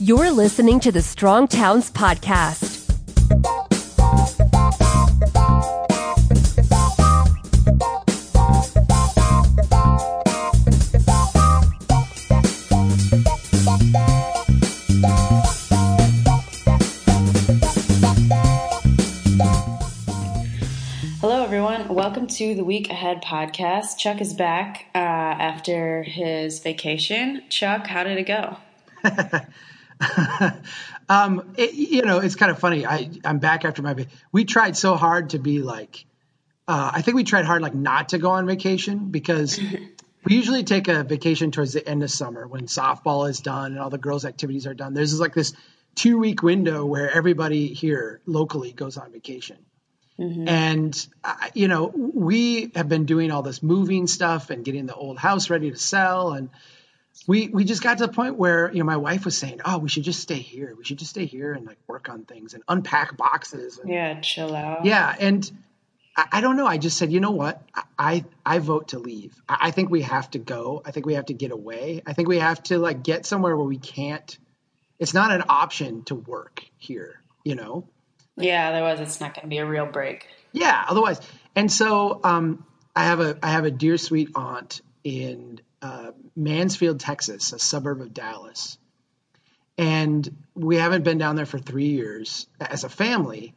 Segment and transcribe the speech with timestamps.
[0.00, 2.80] You're listening to the Strong Towns Podcast.
[21.20, 21.86] Hello, everyone.
[21.88, 23.96] Welcome to the Week Ahead podcast.
[23.98, 27.44] Chuck is back uh, after his vacation.
[27.48, 28.56] Chuck, how did it go?
[31.08, 32.86] um, it, you know, it's kind of funny.
[32.86, 34.06] I, I'm back after my.
[34.32, 36.04] We tried so hard to be like.
[36.66, 39.60] Uh, I think we tried hard like not to go on vacation because
[40.24, 43.80] we usually take a vacation towards the end of summer when softball is done and
[43.80, 44.94] all the girls' activities are done.
[44.94, 45.52] There's like this
[45.94, 49.58] two week window where everybody here locally goes on vacation.
[50.18, 50.48] Mm-hmm.
[50.48, 54.94] And, uh, you know, we have been doing all this moving stuff and getting the
[54.94, 56.32] old house ready to sell.
[56.32, 56.50] And
[57.26, 59.78] we, we just got to the point where, you know, my wife was saying, oh,
[59.78, 60.74] we should just stay here.
[60.76, 63.78] We should just stay here and like work on things and unpack boxes.
[63.78, 64.84] And, yeah, chill out.
[64.84, 65.14] Yeah.
[65.18, 65.50] And
[66.16, 66.66] I, I, don't know.
[66.66, 67.62] I just said, you know what?
[67.98, 69.34] I, I vote to leave.
[69.48, 70.82] I, I think we have to go.
[70.84, 72.02] I think we have to get away.
[72.06, 74.36] I think we have to like get somewhere where we can't,
[74.98, 77.88] it's not an option to work here, you know?
[78.36, 80.26] Yeah, otherwise it's not going to be a real break.
[80.52, 81.20] Yeah, otherwise.
[81.54, 82.64] And so um,
[82.96, 88.00] I have a I have a dear sweet aunt in uh, Mansfield, Texas, a suburb
[88.00, 88.78] of Dallas,
[89.76, 93.54] and we haven't been down there for three years as a family.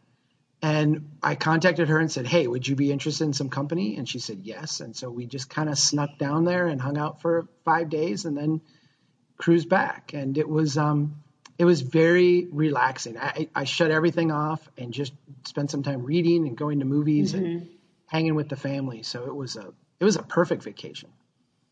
[0.61, 4.09] And I contacted her and said, "Hey, would you be interested in some company?" And
[4.09, 4.81] she said yes.
[4.81, 8.25] And so we just kind of snuck down there and hung out for five days,
[8.25, 8.59] and then
[9.37, 10.11] cruised back.
[10.13, 11.23] And it was um,
[11.57, 13.17] it was very relaxing.
[13.17, 15.13] I, I shut everything off and just
[15.45, 17.45] spent some time reading and going to movies mm-hmm.
[17.45, 17.69] and
[18.07, 19.03] hanging with the family.
[19.03, 21.09] So it was a it was a perfect vacation.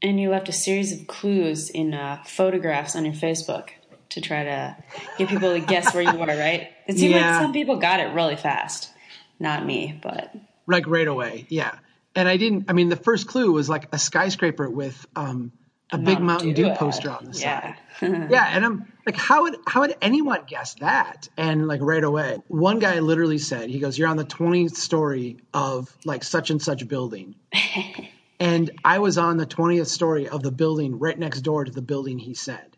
[0.01, 3.69] And you left a series of clues in uh, photographs on your Facebook
[4.09, 4.77] to try to
[5.17, 6.25] get people to guess where you were.
[6.25, 6.69] Right?
[6.87, 7.31] It seemed yeah.
[7.31, 8.91] like some people got it really fast.
[9.39, 10.33] Not me, but
[10.67, 11.45] like right away.
[11.49, 11.77] Yeah.
[12.15, 12.65] And I didn't.
[12.69, 15.51] I mean, the first clue was like a skyscraper with um,
[15.91, 17.75] a big Mountain Dew, Dew poster on the yeah.
[17.99, 18.27] side.
[18.31, 21.29] yeah, and I'm like, how would how would anyone guess that?
[21.37, 25.37] And like right away, one guy literally said, he goes, "You're on the 20th story
[25.53, 27.35] of like such and such building,"
[28.39, 31.81] and I was on the 20th story of the building right next door to the
[31.81, 32.77] building he said.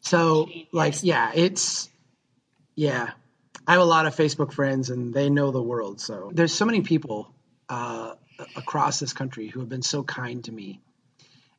[0.00, 1.88] So like, yeah, it's
[2.74, 3.10] yeah.
[3.66, 6.00] I have a lot of Facebook friends, and they know the world.
[6.00, 7.34] So there's so many people
[7.68, 8.14] uh,
[8.54, 10.80] across this country who have been so kind to me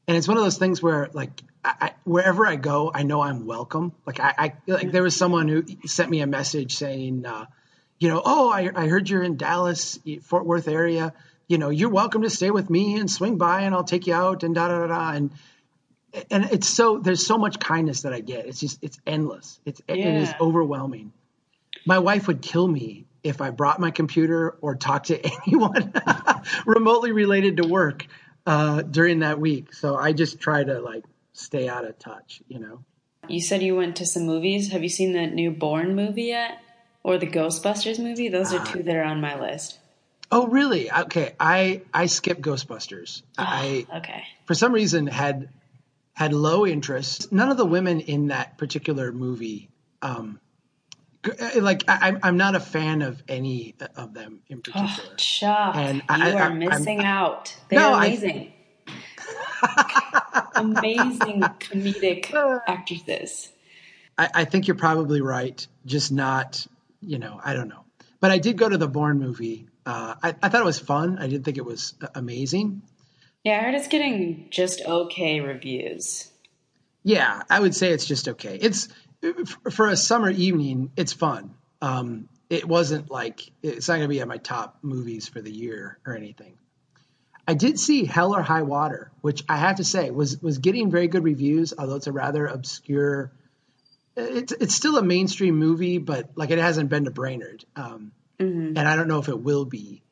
[0.07, 3.45] and it's one of those things where like I, wherever I go, I know I'm
[3.45, 3.91] welcome.
[4.05, 7.45] Like I, I like there was someone who sent me a message saying, uh,
[7.99, 11.13] you know, oh, I, I heard you're in Dallas, Fort Worth area.
[11.47, 14.13] You know, you're welcome to stay with me and swing by, and I'll take you
[14.13, 15.11] out and da da da da.
[15.13, 15.31] And
[16.29, 18.45] and it's so there's so much kindness that I get.
[18.45, 19.59] It's just it's endless.
[19.65, 19.95] It's yeah.
[19.95, 21.13] it is overwhelming.
[21.85, 25.93] My wife would kill me if I brought my computer or talked to anyone
[26.65, 28.05] remotely related to work
[28.45, 29.73] uh, during that week.
[29.73, 31.03] So I just try to like
[31.33, 32.83] stay out of touch, you know.
[33.27, 34.71] You said you went to some movies.
[34.71, 36.59] Have you seen the new Bourne movie yet?
[37.03, 38.29] Or the Ghostbusters movie?
[38.29, 39.79] Those are uh, two that are on my list.
[40.31, 40.91] Oh, really?
[40.91, 41.33] Okay.
[41.39, 43.21] I I skipped Ghostbusters.
[43.37, 44.23] Oh, I okay.
[44.45, 45.49] For some reason had
[46.13, 47.31] had low interest.
[47.31, 49.69] None of the women in that particular movie
[50.01, 50.39] um,
[51.25, 55.11] uh, like I, I'm not a fan of any of them in particular.
[55.11, 57.55] Oh, Chuck, and I, you are I, missing I'm, out.
[57.69, 58.53] They're no, amazing.
[60.55, 62.33] amazing comedic
[62.67, 63.51] actresses.
[64.17, 65.65] I, I think you're probably right.
[65.85, 66.65] Just not,
[67.01, 67.83] you know, I don't know.
[68.19, 69.67] But I did go to the Bourne movie.
[69.87, 71.17] Uh, I, I thought it was fun.
[71.17, 72.81] I didn't think it was uh, amazing.
[73.45, 76.29] Yeah, I heard it's getting just okay reviews.
[77.03, 78.57] Yeah, I would say it's just okay.
[78.57, 78.89] It's
[79.71, 81.55] for a summer evening, it's fun.
[81.81, 85.51] Um, it wasn't like it's not going to be at my top movies for the
[85.51, 86.57] year or anything.
[87.47, 90.91] I did see Hell or High Water, which I have to say was was getting
[90.91, 93.31] very good reviews, although it's a rather obscure.
[94.17, 98.77] It's it's still a mainstream movie, but like it hasn't been to Brainerd, um, mm-hmm.
[98.77, 100.03] and I don't know if it will be.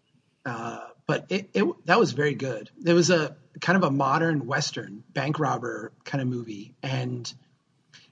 [0.45, 2.69] Uh, but it, it that was very good.
[2.83, 7.31] It was a kind of a modern western bank robber kind of movie, and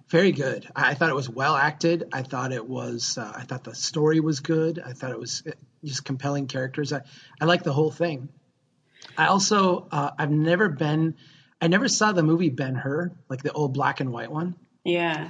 [0.10, 0.68] very good.
[0.76, 2.10] I thought it was well acted.
[2.14, 3.18] I thought it was.
[3.18, 4.80] Uh, I thought the story was good.
[4.80, 5.52] I thought it was uh,
[5.84, 6.94] just compelling characters.
[6.94, 7.02] I
[7.42, 8.30] I like the whole thing.
[9.18, 11.16] I also uh, I've never been.
[11.62, 14.56] I never saw the movie Ben Hur, like the old black and white one.
[14.84, 15.30] Yeah.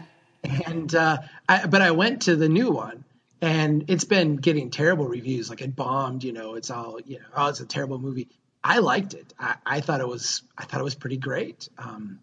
[0.66, 3.06] And uh, I, but I went to the new one,
[3.44, 5.50] and it's been getting terrible reviews.
[5.50, 6.24] Like it bombed.
[6.24, 7.26] You know, it's all you know.
[7.36, 8.30] Oh, it's a terrible movie.
[8.64, 9.34] I liked it.
[9.38, 10.44] I, I thought it was.
[10.58, 11.68] I thought it was pretty great.
[11.78, 12.22] Um,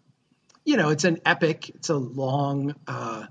[0.65, 1.69] you know, it's an epic.
[1.69, 3.27] It's a long, uh,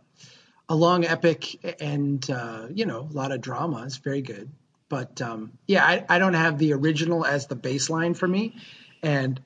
[0.69, 3.83] a long epic and uh, you know a lot of drama.
[3.85, 4.51] It's very good.
[4.89, 8.55] But um, yeah, I, I don't have the original as the baseline for me,
[9.03, 9.41] and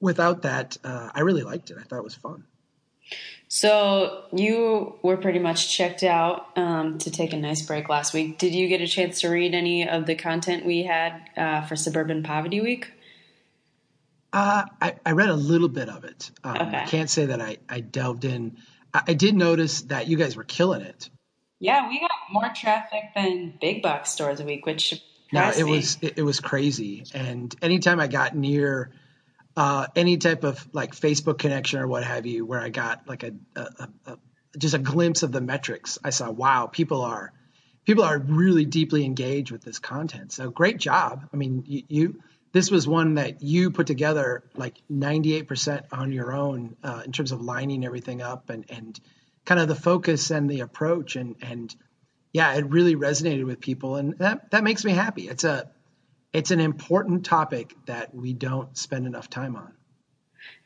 [0.00, 1.76] without that, uh, I really liked it.
[1.78, 2.42] I thought it was fun.
[3.48, 8.36] So you were pretty much checked out um, to take a nice break last week.
[8.36, 11.74] Did you get a chance to read any of the content we had uh, for
[11.74, 12.92] Suburban Poverty Week?
[14.30, 16.30] Uh, I, I, read a little bit of it.
[16.44, 16.76] Um, okay.
[16.76, 18.58] I can't say that I, I delved in.
[18.92, 21.08] I, I, did notice that you guys were killing it.
[21.58, 25.02] Yeah, we got more traffic than big box stores a week, which
[25.32, 27.04] no, it was it, it was crazy.
[27.14, 28.92] And anytime I got near
[29.58, 33.24] uh, any type of like Facebook connection or what have you, where I got like
[33.24, 34.18] a, a, a,
[34.56, 35.98] just a glimpse of the metrics.
[36.04, 37.32] I saw, wow, people are
[37.84, 40.30] people are really deeply engaged with this content.
[40.30, 41.28] So great job.
[41.34, 42.22] I mean, you, you
[42.52, 47.32] this was one that you put together like 98% on your own uh, in terms
[47.32, 49.00] of lining everything up and and
[49.44, 51.74] kind of the focus and the approach and and
[52.32, 55.28] yeah, it really resonated with people and that that makes me happy.
[55.28, 55.68] It's a
[56.32, 59.72] it's an important topic that we don't spend enough time on.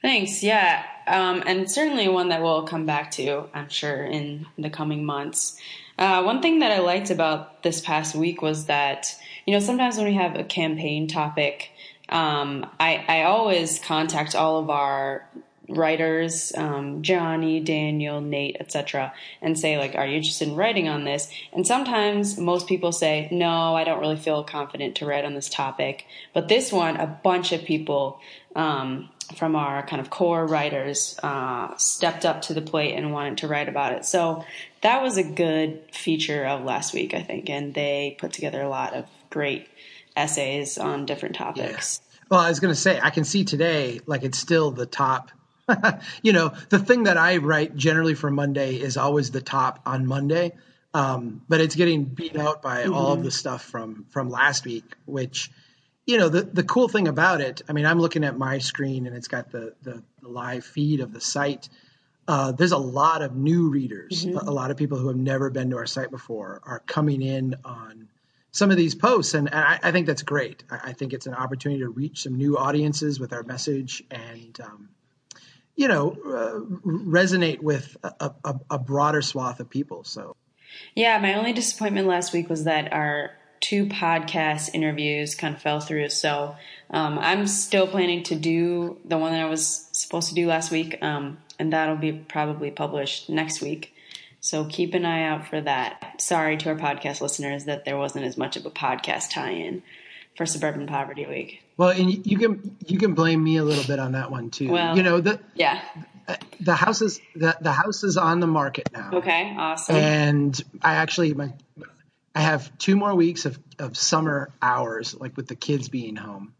[0.00, 0.42] Thanks.
[0.42, 0.84] Yeah.
[1.06, 5.58] Um, and certainly one that we'll come back to, I'm sure, in the coming months.
[5.98, 9.14] Uh, one thing that I liked about this past week was that,
[9.46, 11.70] you know, sometimes when we have a campaign topic,
[12.08, 15.28] um, I, I always contact all of our
[15.68, 21.04] writers, um, Johnny, Daniel, Nate, etc., and say like, "Are you interested in writing on
[21.04, 25.34] this?" And sometimes most people say, "No, I don't really feel confident to write on
[25.34, 28.20] this topic." But this one, a bunch of people
[28.54, 33.38] um, from our kind of core writers uh, stepped up to the plate and wanted
[33.38, 34.04] to write about it.
[34.04, 34.44] So
[34.82, 38.68] that was a good feature of last week, I think, and they put together a
[38.68, 39.68] lot of great
[40.16, 42.00] essays on different topics.
[42.02, 42.26] Yeah.
[42.30, 45.30] Well, I was going to say, I can see today, like it's still the top
[46.22, 50.06] you know, the thing that I write generally for Monday is always the top on
[50.06, 50.52] Monday.
[50.94, 52.92] Um, but it's getting beat out by mm-hmm.
[52.92, 55.50] all of the stuff from from last week, which
[56.06, 57.62] you know the the cool thing about it.
[57.68, 61.00] I mean, I'm looking at my screen and it's got the the, the live feed
[61.00, 61.68] of the site.
[62.28, 64.46] Uh, there's a lot of new readers, mm-hmm.
[64.46, 67.20] a, a, lot of people who have never been to our site before are coming
[67.20, 68.08] in on
[68.52, 70.62] some of these posts, and, and I, I, think that's great.
[70.70, 74.56] I, I, think it's an opportunity to reach some new audiences with our message, and
[74.60, 74.88] um,
[75.76, 80.04] you know, uh, resonate with a, a, a, broader swath of people.
[80.04, 80.36] So,
[80.94, 83.30] yeah, my only disappointment last week was that our
[83.60, 86.10] two podcast interviews kind of fell through.
[86.10, 86.56] So,
[86.90, 90.70] um, I'm still planning to do the one that I was supposed to do last
[90.70, 93.94] week, um, and that'll be probably published next week.
[94.40, 96.20] So keep an eye out for that.
[96.20, 99.84] Sorry to our podcast listeners that there wasn't as much of a podcast tie-in
[100.36, 101.61] for Suburban Poverty Week.
[101.76, 104.70] Well, and you can you can blame me a little bit on that one too.
[104.70, 105.80] Well, you know the yeah
[106.60, 109.10] the house is the, the house is on the market now.
[109.14, 109.96] Okay, awesome.
[109.96, 111.52] And I actually my
[112.34, 116.54] I have two more weeks of of summer hours, like with the kids being home.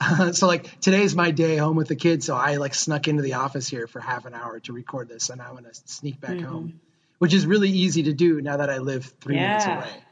[0.32, 3.34] so like today's my day home with the kids, so I like snuck into the
[3.34, 6.36] office here for half an hour to record this, and I want to sneak back
[6.36, 6.46] mm-hmm.
[6.46, 6.80] home,
[7.18, 9.48] which is really easy to do now that I live three yeah.
[9.48, 10.02] minutes away.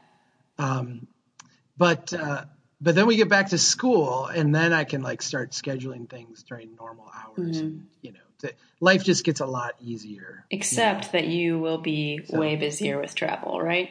[0.59, 1.07] Um,
[1.77, 2.45] but uh,
[2.81, 6.43] but then we get back to school and then i can like start scheduling things
[6.43, 7.65] during normal hours mm-hmm.
[7.65, 11.11] and, you know to, life just gets a lot easier except you know?
[11.11, 13.89] that you will be so, way busier with travel right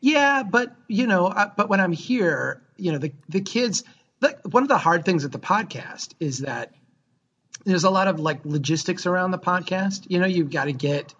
[0.00, 3.84] yeah but you know I, but when i'm here you know the the kids
[4.20, 6.72] like one of the hard things at the podcast is that
[7.64, 11.14] there's a lot of like logistics around the podcast you know you've got to get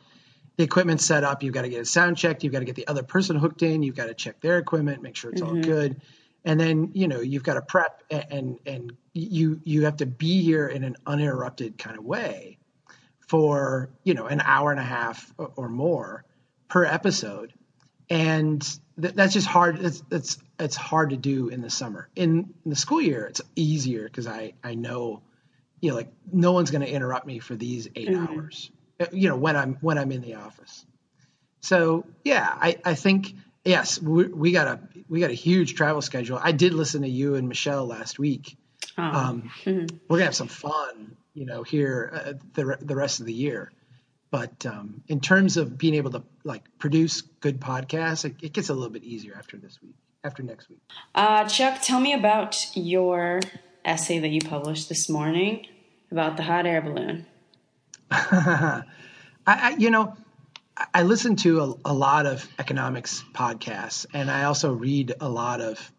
[0.57, 2.75] the equipment set up you've got to get a sound checked you've got to get
[2.75, 5.57] the other person hooked in you've got to check their equipment make sure it's mm-hmm.
[5.57, 6.01] all good
[6.45, 10.43] and then you know you've got to prep and and you you have to be
[10.43, 12.59] here in an uninterrupted kind of way
[13.21, 16.25] for you know an hour and a half or more
[16.69, 17.53] per episode.
[18.11, 18.61] And
[19.01, 22.09] th- that's just hard it's, it's it's hard to do in the summer.
[22.17, 25.23] In, in the school year it's easier because i i know
[25.81, 28.27] you know like no one's going to interrupt me for these 8 mm-hmm.
[28.27, 28.71] hours
[29.13, 30.85] you know when i'm when i'm in the office.
[31.61, 33.35] So yeah i i think
[33.65, 36.39] yes, we, we, got a we got a huge travel schedule.
[36.43, 38.57] I did listen to you and Michelle last week.
[38.99, 39.03] Oh.
[39.03, 39.97] Um, mm-hmm.
[40.09, 43.73] We're gonna have some fun, you know, here uh, the the rest of the year.
[44.31, 48.71] But um, in terms of being able to like produce good podcasts, it, it, gets
[48.71, 50.81] a little bit easier after this week, after next week.
[51.15, 53.41] Uh, Chuck, tell me about your
[53.85, 55.67] essay that you published this morning
[56.11, 57.27] about the hot air balloon.
[58.11, 58.85] I,
[59.47, 60.17] I, you know,
[60.95, 65.61] I listen to a, a, lot of economics podcasts, and I also read a lot
[65.61, 65.93] of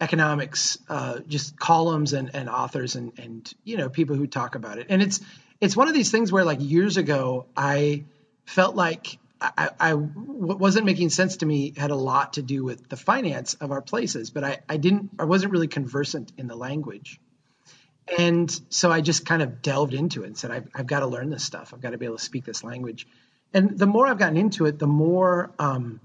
[0.00, 4.78] economics, uh, just columns and, and authors and, and you know people who talk about
[4.78, 4.86] it.
[4.90, 5.20] And it's
[5.60, 8.04] it's one of these things where like years ago I
[8.44, 12.64] felt like I, I what wasn't making sense to me had a lot to do
[12.64, 16.48] with the finance of our places, but I, I didn't I wasn't really conversant in
[16.48, 17.18] the language.
[18.18, 21.06] And so I just kind of delved into it and said, I've, I've got to
[21.06, 21.72] learn this stuff.
[21.72, 23.06] I've got to be able to speak this language.
[23.54, 26.00] And the more I've gotten into it, the more um,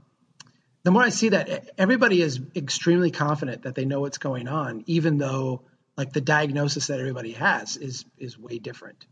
[0.84, 4.84] the more I see that everybody is extremely confident that they know what's going on,
[4.88, 5.64] even though
[5.98, 9.06] like the diagnosis that everybody has is is way different.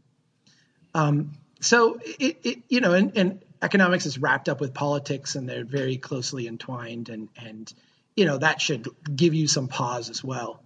[0.94, 5.50] Um, so it, it, you know, and, and economics is wrapped up with politics, and
[5.50, 7.74] they're very closely entwined, and and
[8.15, 10.63] you know that should give you some pause as well.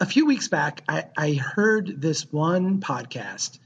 [0.00, 3.58] A few weeks back, I, I heard this one podcast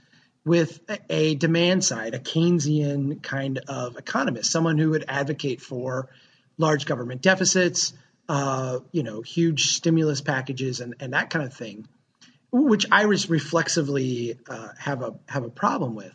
[0.46, 6.08] with a demand side, a Keynesian kind of economist, someone who would advocate for
[6.56, 7.92] large government deficits,
[8.28, 11.88] uh, you know, huge stimulus packages, and, and that kind of thing,
[12.52, 16.14] which I reflexively uh, have a have a problem with.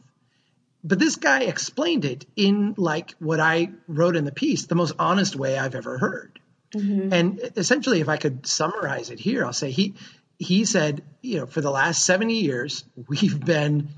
[0.82, 4.94] But this guy explained it in like what I wrote in the piece, the most
[4.98, 6.40] honest way I've ever heard.
[6.74, 7.14] Mm-hmm.
[7.14, 9.96] And essentially, if I could summarize it here, I'll say he
[10.40, 13.90] he said, you know, for the last 70 years, we've been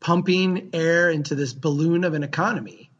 [0.00, 2.90] pumping air into this balloon of an economy.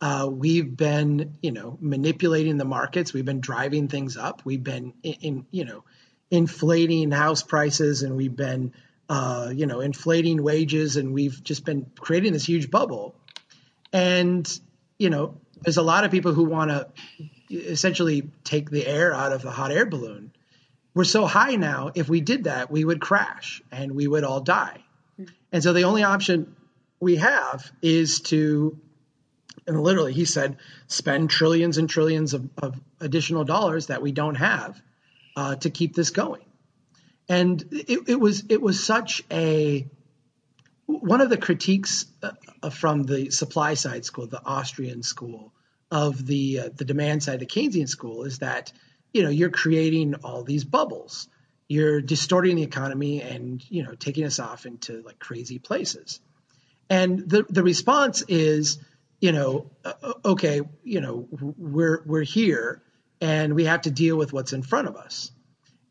[0.00, 3.12] Uh, we've been, you know, manipulating the markets.
[3.12, 4.42] We've been driving things up.
[4.44, 5.84] We've been, in, in you know,
[6.30, 8.72] inflating house prices, and we've been,
[9.08, 13.14] uh, you know, inflating wages, and we've just been creating this huge bubble.
[13.92, 14.60] And
[15.00, 16.86] you know, there's a lot of people who want to
[17.50, 20.30] essentially take the air out of the hot air balloon.
[20.94, 21.90] We're so high now.
[21.94, 24.84] If we did that, we would crash and we would all die.
[25.52, 26.54] And so the only option
[27.00, 28.78] we have is to,
[29.66, 34.36] and literally he said, spend trillions and trillions of, of additional dollars that we don't
[34.36, 34.80] have
[35.36, 36.44] uh, to keep this going.
[37.28, 39.86] And it, it, was it was such a
[40.86, 45.52] one of the critiques uh, from the supply side school, the Austrian school
[45.90, 48.72] of the uh, the demand side, the Keynesian school, is that
[49.12, 51.28] you know you're creating all these bubbles
[51.70, 56.20] you're distorting the economy and you know taking us off into like crazy places.
[56.90, 58.78] And the the response is
[59.20, 62.82] you know uh, uh, okay you know we're we're here
[63.20, 65.30] and we have to deal with what's in front of us.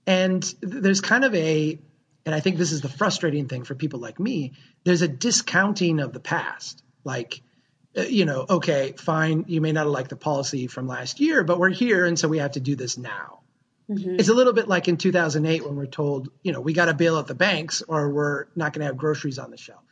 [0.05, 1.79] And there's kind of a
[2.25, 4.51] and i think this is the frustrating thing for people like me
[4.83, 6.83] there's a discounting of the past.
[7.05, 7.41] Like
[7.98, 11.57] uh, you know okay fine you may not liked the policy from last year but
[11.57, 13.38] we're here and so we have to do this now
[13.89, 14.17] Mm-hmm.
[14.19, 16.93] It's a little bit like in 2008 when we're told, you know, we got to
[16.93, 19.84] bail out the banks or we're not going to have groceries on the shelf.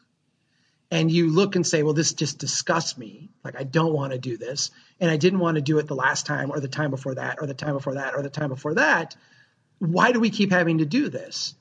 [0.90, 3.30] And you look and say, well, this just disgusts me.
[3.44, 4.72] Like, I don't want to do this.
[5.00, 7.40] And I didn't want to do it the last time or the time before that
[7.42, 9.16] or the time before that or the time before that.
[9.80, 11.56] Why do we keep having to do this?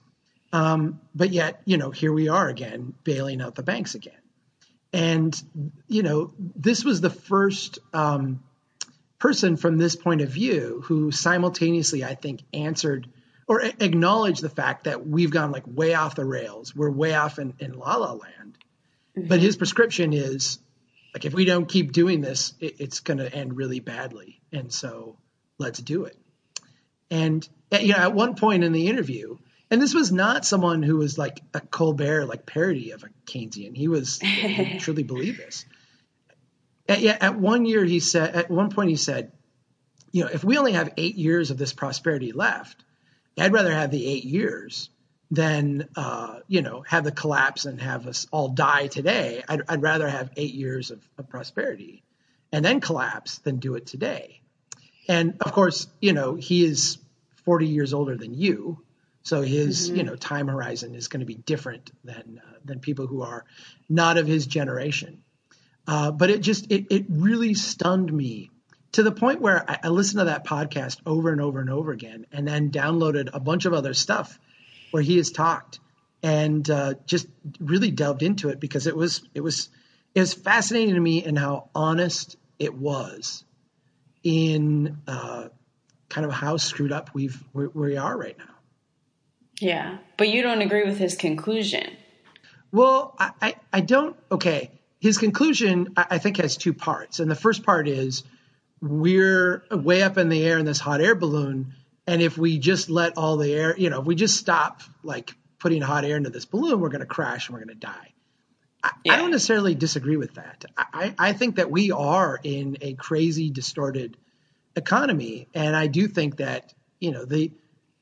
[0.53, 4.15] Um, but yet, you know, here we are again, bailing out the banks again.
[4.93, 5.35] And,
[5.89, 8.45] you know, this was the first um,
[9.19, 13.09] person from this point of view who simultaneously, I think, answered
[13.49, 16.75] or acknowledged the fact that we've gone like way off the rails.
[16.75, 18.59] We're way off in, in la la land.
[19.17, 19.29] Mm-hmm.
[19.29, 20.59] But his prescription is
[21.15, 24.41] like, if we don't keep doing this, it, it's going to end really badly.
[24.53, 25.17] And so
[25.59, 26.17] let's do it.
[27.11, 27.49] And,
[27.81, 29.39] you know, at one point in the interview,
[29.71, 33.77] and this was not someone who was like a Colbert like parody of a Keynesian.
[33.77, 35.65] He was he truly believed this.
[36.89, 39.33] At, yeah, at one year he said at one point he said,
[40.13, 42.85] you know, if we only have eight years of this prosperity left,
[43.39, 44.89] I'd rather have the eight years
[45.31, 49.43] than uh, you know have the collapse and have us all die today.
[49.49, 52.03] I'd, I'd rather have eight years of, of prosperity
[52.53, 54.41] and then collapse than do it today.
[55.09, 56.99] And of course, you know, he is
[57.45, 58.83] 40 years older than you.
[59.23, 59.97] So his, mm-hmm.
[59.97, 63.45] you know, time horizon is going to be different than uh, than people who are
[63.89, 65.23] not of his generation.
[65.87, 68.51] Uh, but it just it it really stunned me
[68.93, 71.93] to the point where I, I, listened to that podcast over and over and over
[71.93, 74.39] again, and then downloaded a bunch of other stuff
[74.91, 75.81] where he has talked,
[76.23, 77.29] and uh, just
[77.61, 79.69] really delved into it because it was it was
[80.15, 83.45] it was fascinating to me and how honest it was
[84.25, 85.49] in uh,
[86.09, 88.55] kind of how screwed up we've where we are right now.
[89.61, 91.97] Yeah, but you don't agree with his conclusion.
[92.73, 94.17] Well, I, I, I don't.
[94.31, 97.21] Okay, his conclusion, I think, has two parts.
[97.21, 98.25] And the first part is
[98.81, 101.75] we're way up in the air in this hot air balloon.
[102.07, 105.35] And if we just let all the air, you know, if we just stop like
[105.59, 108.13] putting hot air into this balloon, we're going to crash and we're going to die.
[108.83, 109.15] I, yeah.
[109.15, 110.65] I, don't necessarily disagree with that.
[110.77, 114.17] I, I think that we are in a crazy, distorted
[114.77, 115.49] economy.
[115.55, 117.51] And I do think that, you know, the,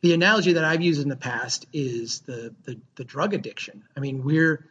[0.03, 3.85] the analogy that I've used in the past is the, the, the drug addiction.
[3.97, 4.69] I mean, we're,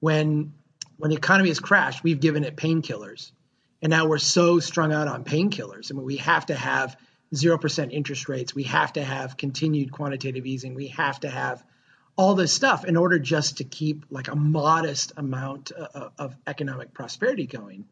[0.00, 0.52] when
[0.98, 3.30] when the economy has crashed, we've given it painkillers.
[3.80, 5.90] And now we're so strung out on painkillers.
[5.90, 6.96] I mean, we have to have
[7.34, 8.54] 0% interest rates.
[8.54, 10.74] We have to have continued quantitative easing.
[10.74, 11.62] We have to have
[12.16, 16.92] all this stuff in order just to keep like a modest amount of, of economic
[16.92, 17.84] prosperity going.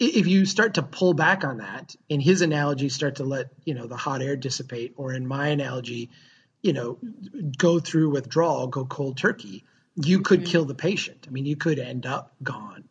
[0.00, 3.74] If you start to pull back on that, in his analogy, start to let you
[3.74, 6.10] know the hot air dissipate, or in my analogy,
[6.60, 6.98] you know,
[7.56, 9.64] go through withdrawal, go cold turkey,
[9.96, 10.50] you could mm-hmm.
[10.50, 11.26] kill the patient.
[11.26, 12.84] I mean, you could end up gone.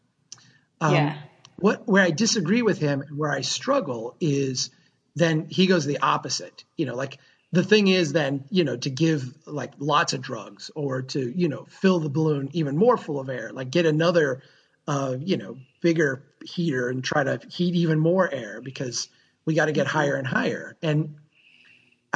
[0.81, 1.17] Um, yeah.
[1.57, 4.71] What where I disagree with him and where I struggle is
[5.15, 6.65] then he goes the opposite.
[6.75, 7.17] You know, like
[7.51, 11.47] the thing is then you know to give like lots of drugs or to you
[11.47, 14.41] know fill the balloon even more full of air like get another
[14.87, 19.07] uh, you know bigger heater and try to heat even more air because
[19.45, 19.97] we got to get mm-hmm.
[19.97, 21.15] higher and higher and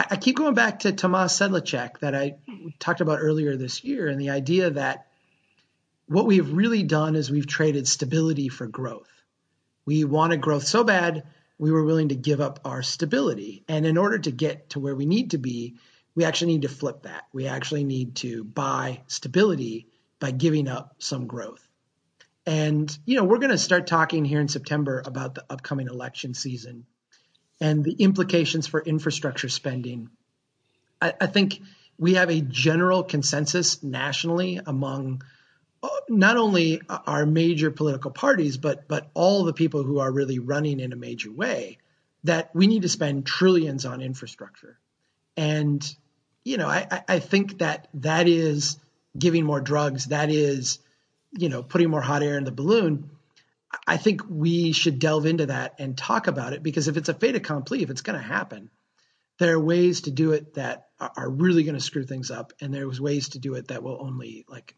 [0.10, 2.36] I keep going back to Tomas Sedlacek that I
[2.80, 5.08] talked about earlier this year and the idea that
[6.08, 9.10] what we've really done is we've traded stability for growth
[9.90, 11.24] we wanted growth so bad
[11.58, 13.64] we were willing to give up our stability.
[13.68, 15.78] And in order to get to where we need to be,
[16.14, 17.24] we actually need to flip that.
[17.34, 19.88] We actually need to buy stability
[20.20, 21.68] by giving up some growth.
[22.46, 26.36] And, you know, we're going to start talking here in September about the upcoming election
[26.36, 26.86] season
[27.62, 30.10] and the implications for infrastructure spending.
[31.02, 31.62] I, I think
[31.98, 35.22] we have a general consensus nationally among
[35.84, 40.40] uh, not only our major political parties, but but all the people who are really
[40.40, 41.78] running in a major way,
[42.24, 44.78] that we need to spend trillions on infrastructure,
[45.38, 45.96] and
[46.44, 48.78] you know I, I think that that is
[49.18, 50.80] giving more drugs, that is
[51.32, 53.10] you know putting more hot air in the balloon.
[53.86, 57.14] I think we should delve into that and talk about it because if it's a
[57.14, 58.70] fait accompli, if it's going to happen,
[59.38, 62.74] there are ways to do it that are really going to screw things up, and
[62.74, 64.76] there's ways to do it that will only like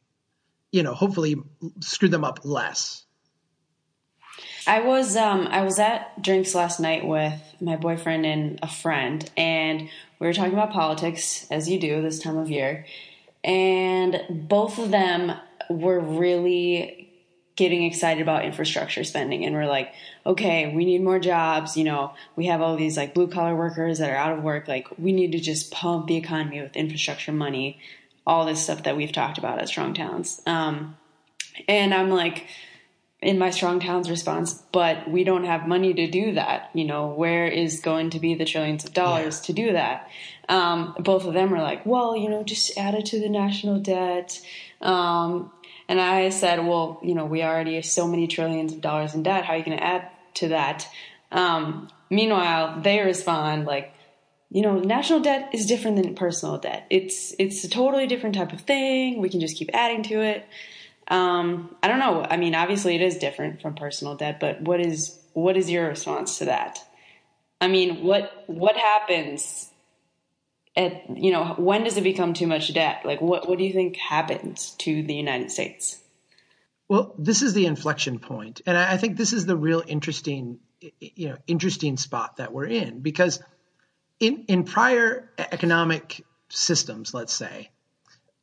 [0.71, 1.35] you know, hopefully
[1.81, 3.03] screw them up less.
[4.65, 9.29] I was um, I was at drinks last night with my boyfriend and a friend,
[9.35, 12.85] and we were talking about politics as you do this time of year,
[13.43, 15.33] and both of them
[15.69, 17.10] were really
[17.61, 19.93] getting excited about infrastructure spending and we're like
[20.25, 23.99] okay we need more jobs you know we have all these like blue collar workers
[23.99, 27.31] that are out of work like we need to just pump the economy with infrastructure
[27.31, 27.79] money
[28.25, 30.41] all this stuff that we've talked about at Strong Towns.
[30.45, 30.97] Um,
[31.67, 32.47] and I'm like,
[33.21, 36.71] in my Strong Towns response, but we don't have money to do that.
[36.73, 39.45] You know, where is going to be the trillions of dollars yeah.
[39.45, 40.09] to do that?
[40.49, 43.79] Um, both of them are like, well, you know, just add it to the national
[43.79, 44.41] debt.
[44.81, 45.51] Um,
[45.91, 49.23] and I said, well, you know, we already have so many trillions of dollars in
[49.23, 49.43] debt.
[49.43, 50.87] How are you going to add to that?
[51.33, 53.93] Um, meanwhile, they respond like,
[54.49, 56.87] you know, national debt is different than personal debt.
[56.89, 59.19] It's it's a totally different type of thing.
[59.19, 60.45] We can just keep adding to it.
[61.09, 62.23] Um, I don't know.
[62.23, 65.89] I mean, obviously, it is different from personal debt, but what is what is your
[65.89, 66.79] response to that?
[67.59, 69.70] I mean, what what happens
[70.75, 73.01] at you know when does it become too much debt?
[73.05, 75.99] Like, what what do you think happens to the United States?
[76.87, 80.59] Well, this is the inflection point, and I think this is the real interesting
[80.99, 83.41] you know interesting spot that we're in because
[84.19, 87.71] in in prior economic systems, let's say,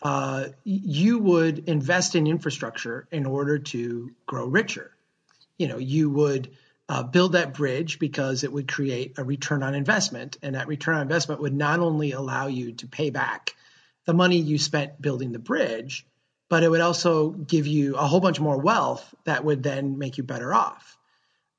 [0.03, 4.93] uh, you would invest in infrastructure in order to grow richer.
[5.59, 6.51] You know, you would
[6.89, 10.97] uh, build that bridge because it would create a return on investment, and that return
[10.97, 13.55] on investment would not only allow you to pay back
[14.07, 16.07] the money you spent building the bridge,
[16.49, 20.17] but it would also give you a whole bunch more wealth that would then make
[20.17, 20.99] you better off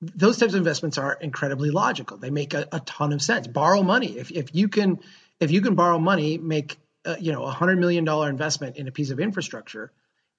[0.01, 2.17] those types of investments are incredibly logical.
[2.17, 3.47] They make a, a ton of sense.
[3.47, 4.17] Borrow money.
[4.17, 4.99] If, if you can,
[5.39, 8.87] if you can borrow money, make uh, you know a hundred million dollar investment in
[8.87, 9.91] a piece of infrastructure,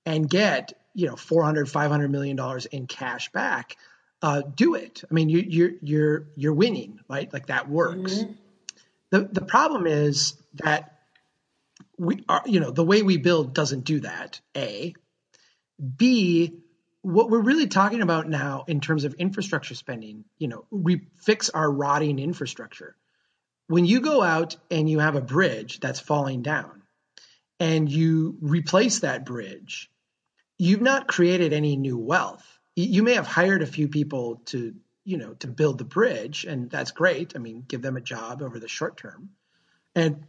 [0.06, 3.76] and get you know 400 500 million dollars in cash back,
[4.22, 5.02] uh, do it.
[5.10, 7.32] I mean, you, you're you're you're winning, right?
[7.32, 8.14] Like that works.
[8.14, 8.32] Mm-hmm.
[9.10, 11.00] The the problem is that
[11.98, 14.40] we are, you know, the way we build doesn't do that.
[14.56, 14.94] A,
[15.96, 16.60] B
[17.02, 21.48] what we're really talking about now in terms of infrastructure spending, you know, we fix
[21.50, 22.94] our rotting infrastructure.
[23.68, 26.82] When you go out and you have a bridge that's falling down
[27.58, 29.90] and you replace that bridge,
[30.58, 32.44] you've not created any new wealth.
[32.84, 36.70] You may have hired a few people to, you know, to build the bridge, and
[36.70, 37.32] that's great.
[37.34, 39.30] I mean, give them a job over the short term.
[39.94, 40.24] And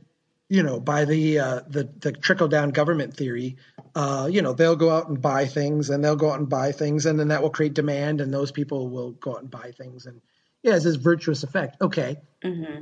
[0.52, 3.56] you know, by the uh, the, the trickle down government theory,
[3.96, 6.74] uh, you know, they'll go out and buy things, and they'll go out and buy
[6.74, 9.72] things, and then that will create demand, and those people will go out and buy
[9.72, 10.20] things, and
[10.62, 11.82] yeah, it's this virtuous effect.
[11.82, 12.82] Okay, mm-hmm.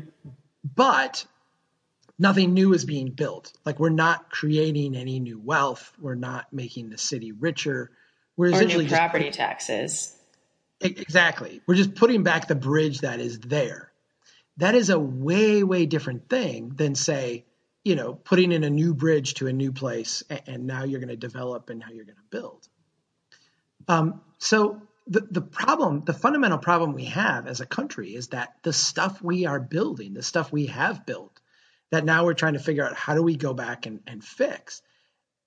[0.64, 1.26] but
[2.18, 3.54] nothing new is being built.
[3.66, 5.94] Like we're not creating any new wealth.
[6.00, 7.92] We're not making the city richer.
[8.40, 10.18] We're or essentially new property just, taxes.
[10.80, 11.60] Exactly.
[11.68, 13.92] We're just putting back the bridge that is there.
[14.56, 17.44] That is a way, way different thing than, say,
[17.84, 21.02] you know, putting in a new bridge to a new place and, and now you're
[21.02, 22.66] going to develop and now you're going to build.
[23.90, 28.54] Um, so the, the problem, the fundamental problem we have as a country is that
[28.64, 31.42] the stuff we are building, the stuff we have built,
[31.92, 34.82] that now we're trying to figure out how do we go back and, and fix,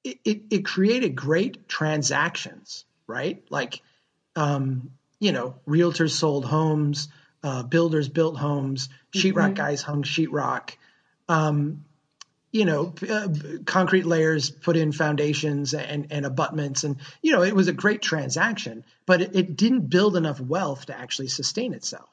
[0.05, 3.43] it, it, it created great transactions, right?
[3.51, 3.81] Like,
[4.37, 7.09] um, you know, realtors sold homes,
[7.43, 9.55] uh, builders built homes, sheetrock mm-hmm.
[9.55, 10.71] guys hung sheetrock.
[11.29, 11.85] Um,
[12.51, 13.29] you know, uh,
[13.65, 16.85] concrete layers put in foundations and, and abutments.
[16.85, 20.87] And, you know, it was a great transaction, but it, it didn't build enough wealth
[20.87, 22.11] to actually sustain itself.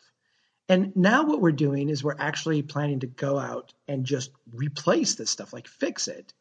[0.69, 5.15] And now what we're doing is we're actually planning to go out and just replace
[5.15, 6.33] this stuff, like fix it.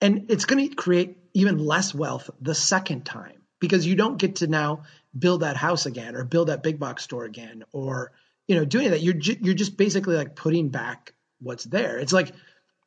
[0.00, 4.36] And it's going to create even less wealth the second time because you don't get
[4.36, 4.84] to now
[5.16, 8.12] build that house again or build that big box store again or
[8.46, 9.02] you know doing that.
[9.02, 11.98] You're ju- you're just basically like putting back what's there.
[11.98, 12.32] It's like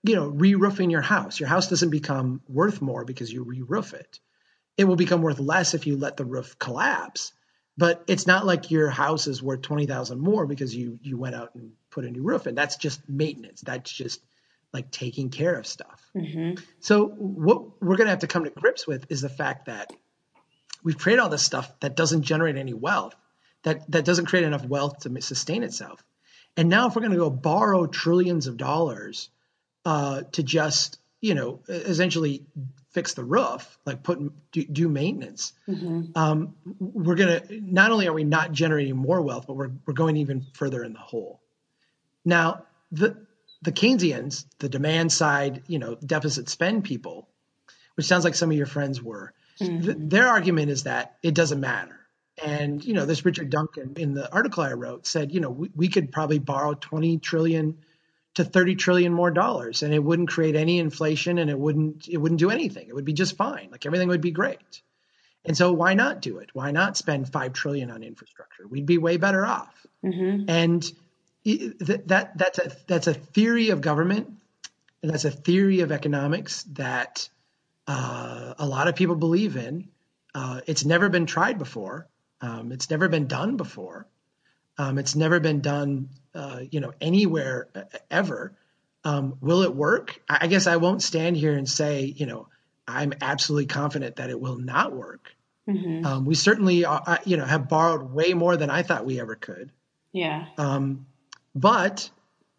[0.03, 1.39] you know re-roofing your house.
[1.39, 4.19] Your house doesn't become worth more because you re-roof it.
[4.77, 7.31] It will become worth less if you let the roof collapse
[7.77, 11.55] but it's not like your house is worth 20,000 more because you you went out
[11.55, 12.55] and put a new roof in.
[12.55, 13.61] That's just maintenance.
[13.61, 14.21] That's just
[14.73, 16.61] like taking care of stuff mm-hmm.
[16.79, 19.91] so what we're going to have to come to grips with is the fact that
[20.83, 23.15] we've created all this stuff that doesn't generate any wealth,
[23.63, 26.03] that that doesn't create enough wealth to sustain itself.
[26.55, 29.29] And now, if we're going to go borrow trillions of dollars
[29.85, 32.45] uh, to just, you know, essentially
[32.91, 34.19] fix the roof, like put
[34.51, 36.15] do, do maintenance, mm-hmm.
[36.15, 39.93] um, we're going to not only are we not generating more wealth, but we're we're
[39.93, 41.41] going even further in the hole.
[42.25, 43.25] Now, the
[43.63, 47.27] the Keynesians, the demand side, you know, deficit spend people,
[47.95, 49.81] which sounds like some of your friends were, Mm-hmm.
[49.81, 51.99] Th- their argument is that it doesn't matter.
[52.43, 55.69] And, you know, this Richard Duncan in the article I wrote said, you know, we,
[55.75, 57.77] we could probably borrow 20 trillion
[58.35, 62.17] to 30 trillion more dollars and it wouldn't create any inflation and it wouldn't it
[62.17, 62.87] wouldn't do anything.
[62.87, 63.69] It would be just fine.
[63.71, 64.81] Like everything would be great.
[65.45, 66.49] And so why not do it?
[66.53, 68.67] Why not spend 5 trillion on infrastructure?
[68.67, 69.85] We'd be way better off.
[70.03, 70.49] Mm-hmm.
[70.49, 70.91] And
[71.45, 74.27] that that's a that's a theory of government
[75.01, 77.27] and that's a theory of economics that
[77.87, 79.89] uh, a lot of people believe in.
[80.33, 82.07] Uh, it's never been tried before.
[82.41, 84.07] Um, it's never been done before.
[84.77, 87.67] Um, it's never been done, uh, you know, anywhere
[88.09, 88.53] ever.
[89.03, 90.21] Um, will it work?
[90.29, 92.47] I guess I won't stand here and say, you know,
[92.87, 95.35] I'm absolutely confident that it will not work.
[95.67, 96.05] Mm-hmm.
[96.05, 99.19] Um, we certainly, are, uh, you know, have borrowed way more than I thought we
[99.19, 99.71] ever could.
[100.11, 100.45] Yeah.
[100.57, 101.05] Um,
[101.55, 102.09] but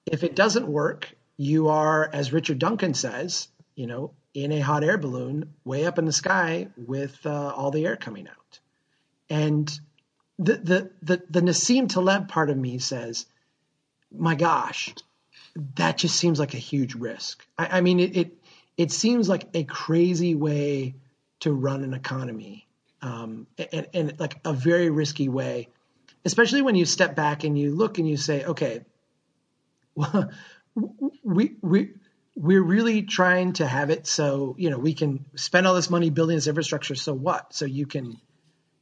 [0.07, 4.85] if it doesn't work, you are, as Richard Duncan says, you know, in a hot
[4.85, 8.61] air balloon way up in the sky with uh, all the air coming out.
[9.31, 9.71] And
[10.39, 13.27] the, the, the, the Nassim Taleb part of me says,
[14.17, 14.95] my gosh,
[15.77, 17.45] that just seems like a huge risk.
[17.57, 18.33] I, I mean, it, it,
[18.77, 20.95] it, seems like a crazy way
[21.41, 22.67] to run an economy
[23.03, 25.69] um, and, and like a very risky way,
[26.25, 28.85] especially when you step back and you look and you say, okay,
[29.95, 30.31] well,
[31.23, 31.91] we, we,
[32.37, 36.11] we're really trying to have it so you know we can spend all this money
[36.11, 37.55] building this infrastructure so what?
[37.55, 38.19] So you can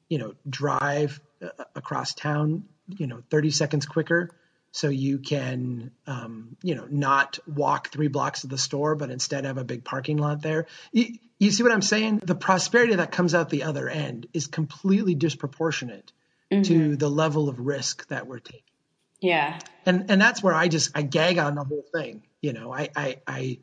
[0.08, 4.30] you know drive uh, across town you know 30 seconds quicker
[4.70, 9.44] so you can um, you know not walk three blocks to the store but instead
[9.44, 10.66] have a big parking lot there.
[10.92, 12.20] You, you see what i'm saying?
[12.24, 16.12] The prosperity that comes out the other end is completely disproportionate
[16.52, 16.62] mm-hmm.
[16.62, 18.60] to the level of risk that we're taking
[19.20, 22.74] yeah and and that's where i just i gag on the whole thing you know,
[22.74, 23.58] I I I,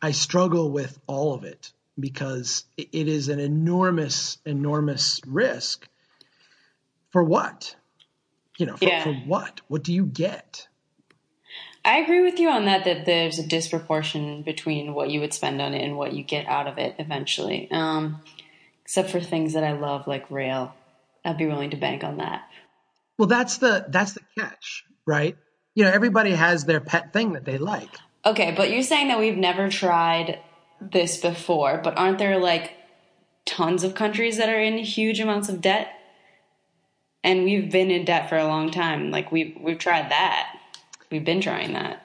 [0.00, 5.86] I struggle with all of it because it is an enormous, enormous risk.
[7.10, 7.74] For what?
[8.56, 9.02] You know, for, yeah.
[9.02, 9.60] for what?
[9.66, 10.68] What do you get?
[11.84, 12.84] I agree with you on that.
[12.84, 16.46] That there's a disproportion between what you would spend on it and what you get
[16.46, 17.68] out of it eventually.
[17.72, 18.22] Um,
[18.84, 20.74] except for things that I love, like rail,
[21.24, 22.42] I'd be willing to bank on that.
[23.18, 25.36] Well, that's the that's the catch, right?
[25.74, 27.90] You know, everybody has their pet thing that they like.
[28.24, 30.40] Okay, but you're saying that we've never tried
[30.80, 32.72] this before, but aren't there like
[33.44, 35.88] tons of countries that are in huge amounts of debt?
[37.22, 39.10] And we've been in debt for a long time.
[39.10, 40.56] Like we've we've tried that.
[41.10, 42.02] We've been trying that.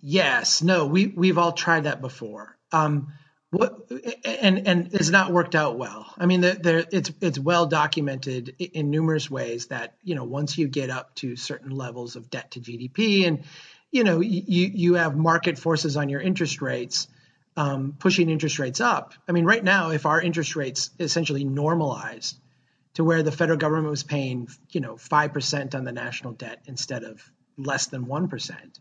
[0.00, 0.62] Yes.
[0.62, 2.56] No, we we've all tried that before.
[2.72, 3.12] Um
[3.56, 3.90] what
[4.24, 6.12] and and it's not worked out well.
[6.18, 10.68] I mean, there, it's it's well documented in numerous ways that you know once you
[10.68, 13.44] get up to certain levels of debt to GDP and
[13.90, 17.08] you know you you have market forces on your interest rates
[17.56, 19.14] um, pushing interest rates up.
[19.26, 22.36] I mean, right now, if our interest rates essentially normalized
[22.94, 27.04] to where the federal government was paying, you know, 5% on the national debt instead
[27.04, 27.22] of
[27.56, 28.78] less than 1%,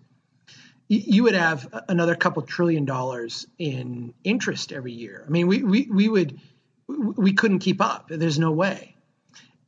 [0.87, 5.23] you would have another couple trillion dollars in interest every year.
[5.25, 6.39] I mean, we, we, we would,
[6.87, 8.07] we couldn't keep up.
[8.09, 8.95] There's no way.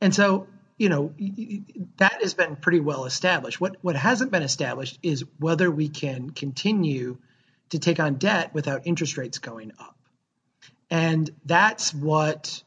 [0.00, 1.12] And so, you know,
[1.96, 3.60] that has been pretty well established.
[3.60, 7.18] What, what hasn't been established is whether we can continue
[7.70, 9.96] to take on debt without interest rates going up.
[10.90, 12.62] And that's what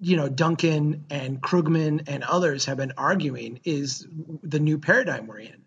[0.00, 4.06] you know Duncan and Krugman and others have been arguing is
[4.42, 5.64] the new paradigm we're in.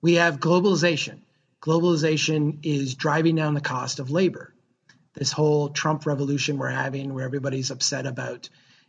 [0.00, 1.18] We have globalization.
[1.60, 4.54] Globalization is driving down the cost of labor.
[5.14, 8.48] This whole Trump revolution we're having, where everybody's upset about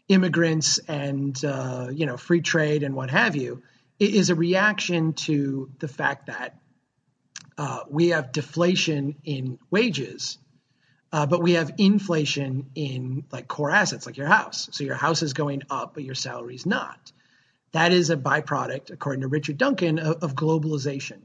[0.10, 3.64] immigrants and uh, you know free trade and what have you,
[4.00, 6.60] is a reaction to the fact that
[7.58, 10.38] uh, we have deflation in wages
[11.12, 14.70] uh, but we have inflation in like core assets, like your house.
[14.72, 17.12] So your house is going up, but your salary is not.
[17.72, 21.22] That is a byproduct, according to Richard Duncan, of, of globalization.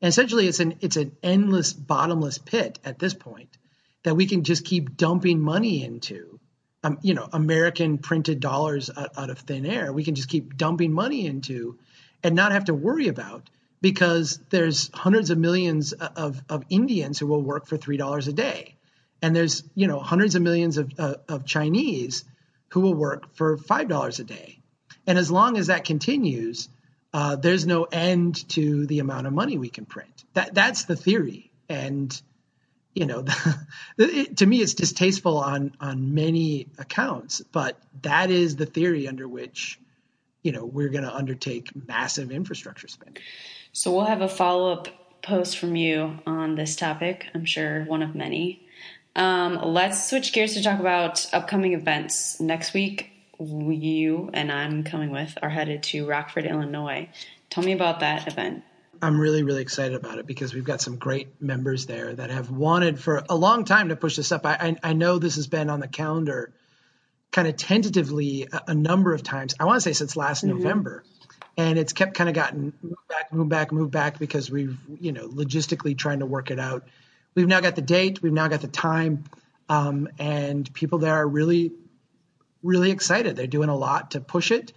[0.00, 3.56] And essentially, it's an it's an endless, bottomless pit at this point
[4.04, 6.38] that we can just keep dumping money into.
[6.84, 9.92] Um, you know, American printed dollars out, out of thin air.
[9.92, 11.78] We can just keep dumping money into,
[12.22, 17.26] and not have to worry about because there's hundreds of millions of, of Indians who
[17.26, 18.76] will work for three dollars a day
[19.22, 20.92] and there's you know hundreds of millions of,
[21.28, 22.24] of Chinese
[22.70, 24.58] who will work for five dollars a day,
[25.06, 26.68] and as long as that continues,
[27.12, 30.24] uh, there's no end to the amount of money we can print.
[30.34, 32.20] That that's the theory, and
[32.94, 33.24] you know,
[33.98, 39.26] it, to me, it's distasteful on on many accounts, but that is the theory under
[39.26, 39.78] which
[40.42, 43.22] you know we're going to undertake massive infrastructure spending.
[43.72, 47.26] So we'll have a follow up post from you on this topic.
[47.34, 48.66] I'm sure one of many.
[49.16, 52.38] Um, let's switch gears to talk about upcoming events.
[52.38, 57.08] Next week, you and I'm coming with are headed to Rockford, Illinois.
[57.50, 58.64] Tell me about that event.
[59.00, 62.50] I'm really, really excited about it because we've got some great members there that have
[62.50, 64.44] wanted for a long time to push this up.
[64.44, 66.52] I, I, I know this has been on the calendar
[67.30, 69.54] kind of tentatively a, a number of times.
[69.60, 70.58] I want to say since last mm-hmm.
[70.58, 71.04] November.
[71.56, 75.10] And it's kept kind of gotten moved back, moved back, moved back because we've, you
[75.10, 76.84] know, logistically trying to work it out
[77.38, 79.22] we've now got the date, we've now got the time,
[79.68, 81.72] um, and people there are really,
[82.62, 83.36] really excited.
[83.36, 84.72] They're doing a lot to push it,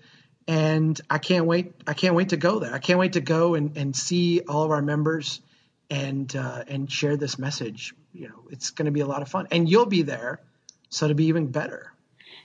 [0.48, 1.74] and I can't wait.
[1.88, 2.74] I can't wait to go there.
[2.74, 5.42] I can't wait to go and, and see all of our members
[5.90, 7.94] and uh, and share this message.
[8.14, 10.42] You know, it's going to be a lot of fun, and you'll be there,
[10.90, 11.92] so it'll be even better.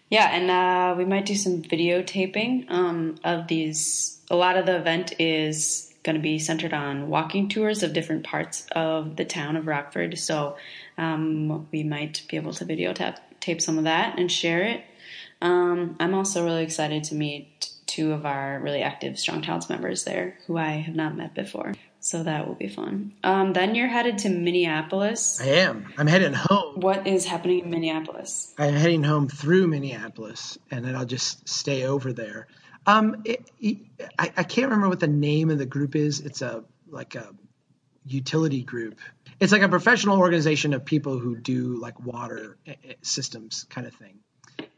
[0.09, 4.21] Yeah, and uh, we might do some videotaping um, of these.
[4.31, 8.25] A lot of the event is going to be centered on walking tours of different
[8.25, 10.17] parts of the town of Rockford.
[10.19, 10.57] So
[10.97, 14.85] um, we might be able to videotape tape some of that and share it.
[15.41, 20.05] Um, I'm also really excited to meet two of our really active Strong Towns members
[20.05, 21.75] there who I have not met before.
[22.01, 23.15] So that will be fun.
[23.25, 25.41] Um, then you're headed to Minneapolis.
[25.41, 25.93] I am.
[25.99, 26.81] I'm heading home.
[26.81, 28.55] What is happening in Minneapolis?
[28.59, 32.47] I'm heading home through Minneapolis, and then I'll just stay over there.
[32.87, 33.79] Um, it, it,
[34.19, 36.21] I, I can't remember what the name of the group is.
[36.21, 37.29] It's a like a
[38.05, 39.01] utility group.
[39.41, 43.87] It's like a professional organization of people who do like water eh, eh, systems kind
[43.87, 44.21] of thing.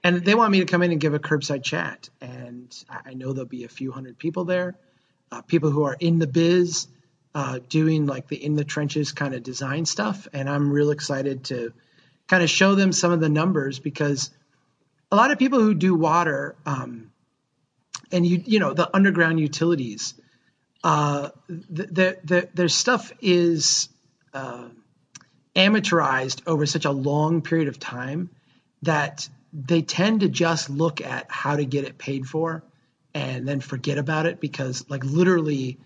[0.02, 2.08] And they want me to come in and give a curbside chat.
[2.20, 4.76] And I know there'll be a few hundred people there,
[5.30, 6.88] uh, people who are in the biz,
[7.34, 10.26] uh, doing like the in the trenches kind of design stuff.
[10.32, 11.72] And I'm real excited to
[12.26, 14.30] kind of show them some of the numbers because
[15.10, 17.10] a lot of people who do water, um,
[18.10, 20.14] and you you know the underground utilities
[20.84, 23.88] uh, the, the, their stuff is
[24.32, 24.68] uh,
[25.56, 28.30] amortized over such a long period of time
[28.82, 32.62] that they tend to just look at how to get it paid for
[33.14, 35.78] and then forget about it because like literally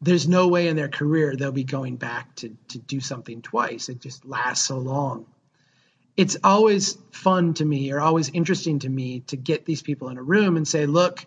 [0.00, 3.88] there's no way in their career they'll be going back to, to do something twice
[3.88, 5.26] it just lasts so long
[6.16, 10.18] it's always fun to me or always interesting to me to get these people in
[10.18, 11.26] a room and say look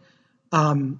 [0.53, 0.99] um,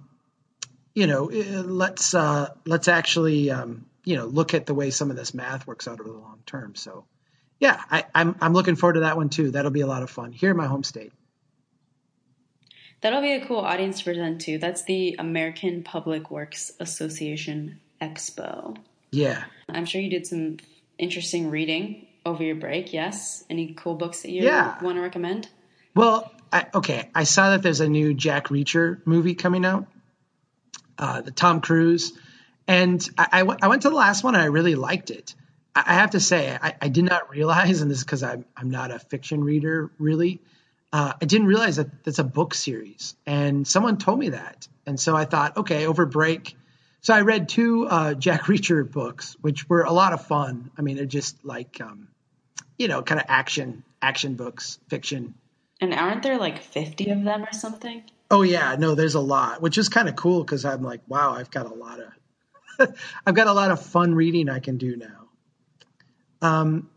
[0.93, 5.10] you know, eh, let's uh, let's actually um, you know look at the way some
[5.10, 6.75] of this math works out over the long term.
[6.75, 7.06] So,
[7.62, 9.52] yeah, I, I'm I'm looking forward to that one too.
[9.52, 11.13] That'll be a lot of fun here in my home state.
[13.02, 14.58] That'll be a cool audience to present to.
[14.58, 18.78] That's the American Public Works Association Expo.
[19.12, 20.58] Yeah, I'm sure you did some
[20.97, 22.93] interesting reading over your break.
[22.93, 24.82] Yes, any cool books that you yeah.
[24.84, 25.47] want to recommend?
[25.93, 29.86] Well, I, okay, I saw that there's a new Jack Reacher movie coming out,
[30.97, 32.13] uh, the Tom Cruise,
[32.67, 35.36] and I, I, w- I went to the last one and I really liked it.
[35.76, 38.70] I, have to say, I, I did not realize, and this is because I'm I'm
[38.72, 40.42] not a fiction reader really.
[40.94, 45.00] uh, I didn't realize that it's a book series, and someone told me that, and
[45.00, 46.58] so I thought, okay, over break.
[47.02, 50.72] So I read two uh, Jack Reacher books, which were a lot of fun.
[50.78, 52.10] I mean, they're just like, um,
[52.78, 55.34] you know, kind of action action books, fiction.
[55.80, 58.04] And aren't there like fifty of them or something?
[58.30, 61.34] Oh yeah, no, there's a lot, which is kind of cool because I'm like, wow,
[61.34, 64.96] I've got a lot of, I've got a lot of fun reading I can do
[64.96, 65.21] now.
[66.41, 66.89] Um,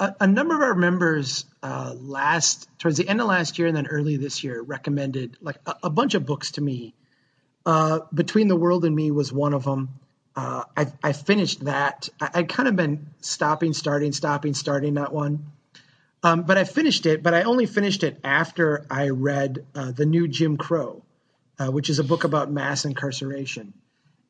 [0.00, 3.76] a, a number of our members uh, last towards the end of last year and
[3.76, 6.94] then early this year recommended like a, a bunch of books to me.
[7.66, 9.88] Uh, Between the World and Me was one of them.
[10.36, 12.08] Uh, I, I, finished that.
[12.20, 15.46] I, would kind of been stopping, starting, stopping, starting that one.
[16.22, 20.06] Um, but I finished it, but I only finished it after I read uh, The
[20.06, 21.02] New Jim Crow,
[21.58, 23.72] uh, which is a book about mass incarceration.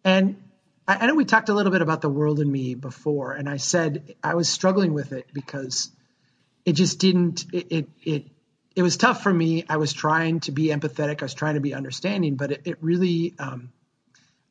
[0.02, 0.42] And
[0.88, 3.48] I, I know we talked a little bit about The World and Me before, and
[3.48, 5.90] I said I was struggling with it because
[6.64, 8.27] it just didn't, it, it, it
[8.79, 9.64] it was tough for me.
[9.68, 11.20] I was trying to be empathetic.
[11.20, 13.72] I was trying to be understanding, but it, it really, um,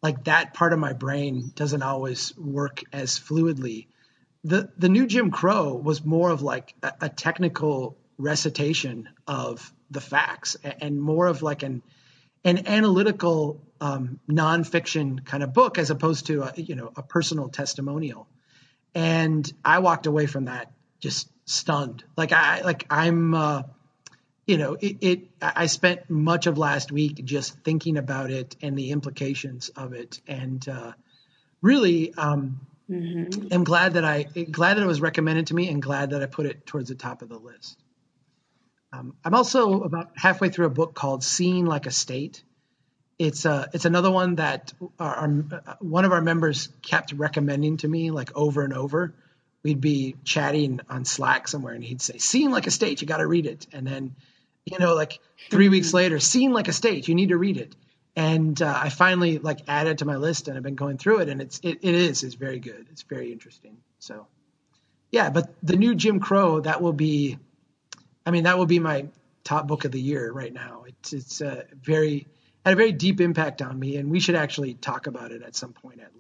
[0.04, 3.88] like that part of my brain doesn't always work as fluidly.
[4.44, 10.02] The the new Jim Crow was more of like a, a technical recitation of the
[10.02, 11.82] facts and, and, more of like an
[12.44, 17.50] an analytical um, nonfiction kind of book as opposed to a, you know a personal
[17.50, 18.28] testimonial.
[18.96, 22.04] And I walked away from that just stunned.
[22.16, 23.34] Like I like I'm.
[23.34, 23.64] Uh,
[24.48, 28.78] you know, it, it, I spent much of last week just thinking about it and
[28.78, 30.94] the implications of it, and uh,
[31.62, 33.52] really, um, mm-hmm.
[33.52, 36.28] am glad that I glad that it was recommended to me, and glad that I
[36.28, 37.78] put it towards the top of the list.
[38.94, 42.42] Um, I'm also about halfway through a book called "Seeing Like a State."
[43.20, 45.28] It's uh, it's another one that our, our,
[45.80, 49.16] one of our members kept recommending to me like over and over.
[49.64, 53.18] We'd be chatting on Slack somewhere, and he'd say, "Seeing Like a State, you got
[53.18, 54.16] to read it," and then
[54.68, 57.08] you know, like three weeks later, seeing like a state.
[57.08, 57.76] You need to read it.
[58.18, 61.30] And uh, I finally like added to my list, and I've been going through it,
[61.30, 62.88] and it's it, it is it's very good.
[62.92, 63.78] It's very interesting.
[64.00, 64.28] So,
[65.12, 65.30] yeah.
[65.30, 67.38] But the new Jim Crow that will be,
[68.26, 69.08] I mean, that will be my
[69.44, 70.84] top book of the year right now.
[70.88, 72.28] It's it's a very
[72.70, 75.56] had a very deep impact on me, and we should actually talk about it at
[75.56, 76.02] some point.
[76.02, 76.12] At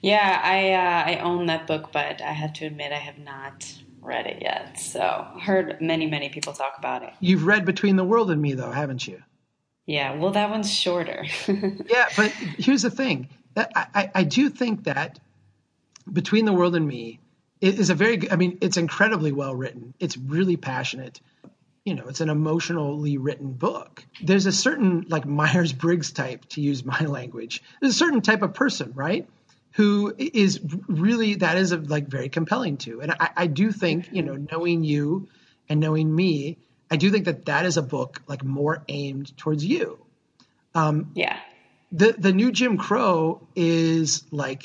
[0.00, 3.72] yeah, I uh, I own that book, but I have to admit I have not
[4.00, 4.78] read it yet.
[4.78, 7.12] So heard many, many people talk about it.
[7.20, 9.22] You've read Between the World and Me, though, haven't you?
[9.86, 11.24] Yeah, well, that one's shorter.
[11.48, 13.28] yeah, but here's the thing.
[13.56, 15.18] I, I, I do think that
[16.10, 17.20] Between the World and Me
[17.60, 19.94] is a very, I mean, it's incredibly well written.
[19.98, 21.20] It's really passionate.
[21.84, 24.04] You know, it's an emotionally written book.
[24.22, 27.62] There's a certain, like Myers Briggs type, to use my language.
[27.80, 29.28] There's a certain type of person, right?
[29.74, 34.08] who is really that is a, like very compelling to and I, I do think
[34.12, 35.28] you know knowing you
[35.68, 36.58] and knowing me
[36.90, 39.98] i do think that that is a book like more aimed towards you
[40.74, 41.38] um, yeah
[41.92, 44.64] the the new jim crow is like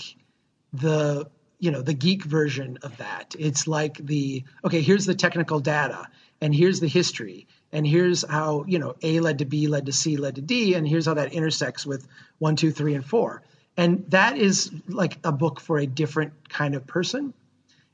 [0.74, 1.28] the
[1.60, 6.08] you know the geek version of that it's like the okay here's the technical data
[6.42, 9.94] and here's the history and here's how you know a led to b led to
[9.94, 12.08] c led to d and here's how that intersects with
[12.40, 13.44] one two three and four.
[13.78, 17.34] And that is like a book for a different kind of person.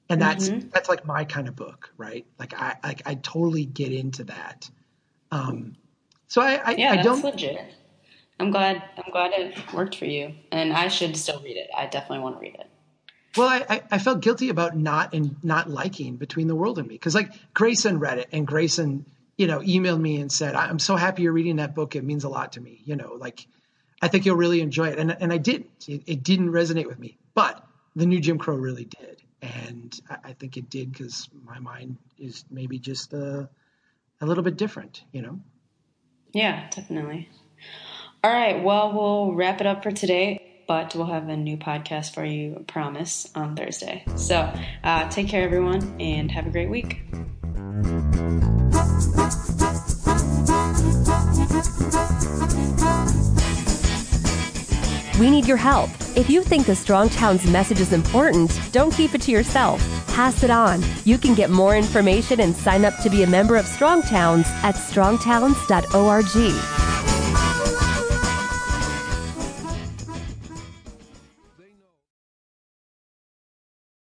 [0.09, 0.69] And that's mm-hmm.
[0.69, 2.25] that's like my kind of book right?
[2.39, 4.69] Like i like i totally get into that.
[5.31, 5.75] Um
[6.27, 7.73] so i i, yeah, I don't legit.
[8.39, 11.69] I'm glad i'm glad it worked for you and i should still read it.
[11.75, 12.69] I definitely want to read it
[13.37, 16.95] well i i felt guilty about not and not liking between the world and me
[16.95, 19.05] because like grayson read it and grayson
[19.37, 22.23] you know emailed me and said i'm so happy you're reading that book it means
[22.23, 23.47] a lot to me you know like
[24.01, 24.99] I think you'll really enjoy it.
[24.99, 25.65] And, and I did.
[25.87, 29.21] It, it didn't resonate with me, but the new Jim Crow really did.
[29.41, 33.49] And I, I think it did because my mind is maybe just a,
[34.21, 35.39] a little bit different, you know?
[36.33, 37.29] Yeah, definitely.
[38.23, 38.63] All right.
[38.63, 42.57] Well, we'll wrap it up for today, but we'll have a new podcast for you,
[42.59, 44.03] I promise, on Thursday.
[44.15, 44.51] So
[44.83, 47.01] uh, take care, everyone, and have a great week.
[55.19, 55.89] We need your help.
[56.17, 59.81] If you think the Strong Towns message is important, don't keep it to yourself.
[60.07, 60.83] Pass it on.
[61.05, 64.45] You can get more information and sign up to be a member of Strong Towns
[64.63, 66.74] at strongtowns.org.